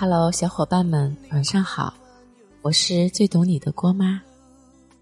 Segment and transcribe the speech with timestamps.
[0.00, 1.92] Hello，小伙伴们，晚上好！
[2.62, 4.22] 我是最懂你的郭妈，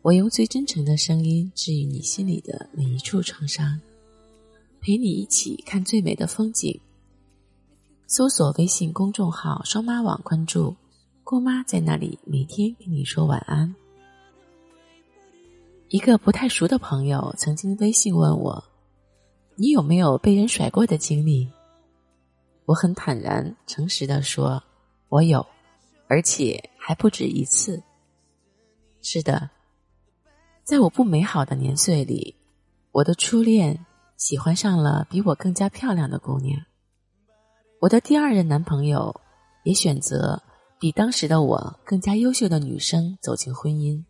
[0.00, 3.78] 我用最真诚的声音治愈你心里的每一处创伤，
[4.80, 6.80] 陪你一起看最美的风景。
[8.06, 10.74] 搜索微信公众号“双妈网”，关注
[11.22, 13.74] 郭妈，在那里每天跟你说晚安。
[15.90, 18.64] 一个不太熟的朋友曾经微信问我
[19.56, 21.46] ：“你有没有被人甩过的经历？”
[22.64, 24.62] 我很坦然、诚实的说。
[25.08, 25.46] 我有，
[26.08, 27.82] 而且还不止一次。
[29.02, 29.50] 是的，
[30.64, 32.34] 在我不美好的年岁里，
[32.90, 36.60] 我的初恋喜欢上了比我更加漂亮的姑娘。
[37.80, 39.20] 我的第二任男朋友
[39.62, 40.42] 也选择
[40.80, 44.04] 比当时的我更加优秀的女生走进婚姻。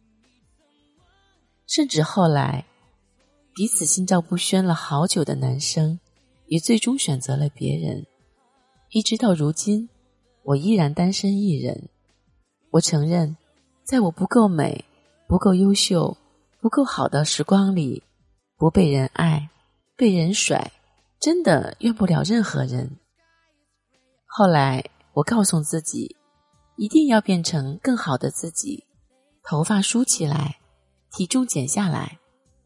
[1.67, 2.65] 甚至后来，
[3.55, 6.01] 彼此心照不宣了好久的男生，
[6.47, 8.07] 也最终选择了别人。
[8.91, 9.91] 一直到如今。
[10.47, 11.89] 我依然单身一人。
[12.71, 13.37] 我承认，
[13.83, 14.85] 在我不够美、
[15.27, 16.17] 不够优秀、
[16.61, 18.05] 不够好的时光里，
[18.57, 19.51] 不被人爱、
[19.97, 20.71] 被人甩，
[21.19, 22.99] 真的怨不了任何人。
[24.25, 26.15] 后来，我告诉自己，
[26.77, 28.85] 一定要变成更好的自己，
[29.43, 30.61] 头发梳起来，
[31.11, 32.21] 体重减下来，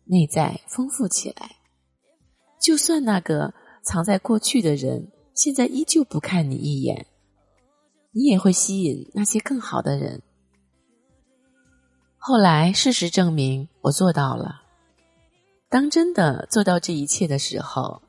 [0.04, 1.56] 内在丰富起来。
[2.60, 7.06] 就算那个藏在过去的人，现在依旧不看你一眼。
[8.12, 10.22] 你也会吸引那些更好的人。
[12.18, 14.62] 后来，事实证明我做到了。
[15.68, 18.02] 当真的做到这一切的时候，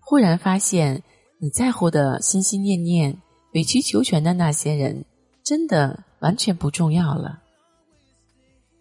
[0.00, 1.02] 忽然发现
[1.38, 3.20] 你在乎的、心心念念、
[3.54, 5.04] 委曲求全的那些人，
[5.42, 7.42] 真的完全不重要了。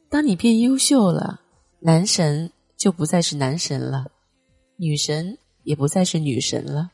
[0.09, 1.41] 当你变优秀了，
[1.79, 4.11] 男神就不再是男神了，
[4.77, 6.91] 女神也不再是女神了。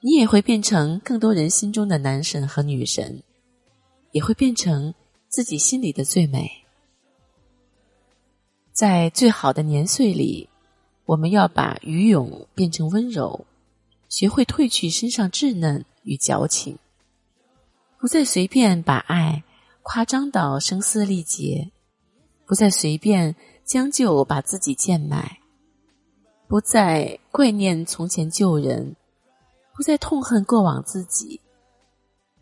[0.00, 3.20] 你也会变成更多人心中的男神和女神，
[4.12, 4.94] 也会变成
[5.28, 6.48] 自己心里的最美。
[8.72, 10.48] 在最好的年岁里，
[11.04, 13.44] 我们要把愚勇变成温柔，
[14.08, 16.78] 学会褪去身上稚嫩与矫情，
[17.98, 19.42] 不再随便把爱
[19.82, 21.72] 夸张到声嘶力竭，
[22.46, 25.40] 不再随便将就把自己贱卖，
[26.46, 28.94] 不再怪念从前旧人。
[29.78, 31.40] 不再痛恨过往自己，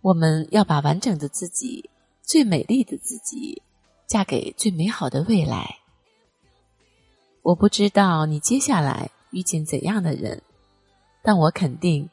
[0.01, 1.91] 我们要把完整的自己、
[2.23, 3.61] 最美丽的自己，
[4.07, 5.77] 嫁给最美好的未来。
[7.43, 10.41] 我不知道你接下来遇见怎样的人，
[11.23, 12.09] 但我肯定，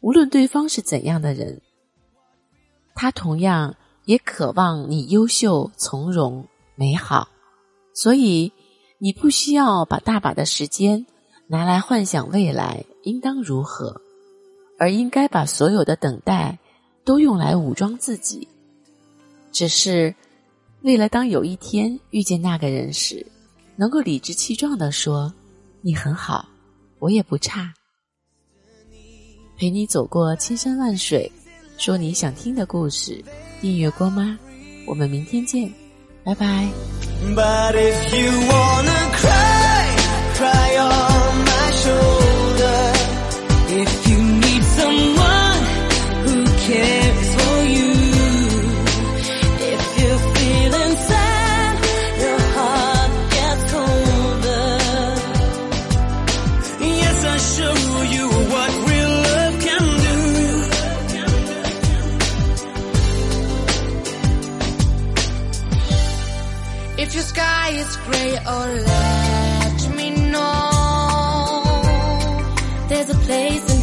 [0.00, 1.60] 无论对方是怎样的人，
[2.94, 7.28] 他同样也渴望你优秀、从容、美好。
[7.92, 8.50] 所以，
[8.96, 11.04] 你不需要把大把的时间
[11.46, 14.00] 拿来幻想未来应当如何。
[14.78, 16.58] 而应该把所有的等待
[17.04, 18.48] 都用来武装自己，
[19.52, 20.14] 只是
[20.82, 23.26] 为了当有一天遇见那个人时，
[23.76, 25.32] 能够理直气壮的说
[25.82, 26.48] ：“你很好，
[26.98, 27.72] 我也不差。”
[29.58, 31.32] 陪你走过千山万水，
[31.78, 33.24] 说你想听的故事。
[33.60, 34.38] 订阅郭妈，
[34.86, 35.72] 我们明天见，
[36.22, 36.68] 拜拜。
[40.38, 41.15] If
[67.14, 71.62] your sky is gray, oh let me know.
[72.88, 73.75] There's a place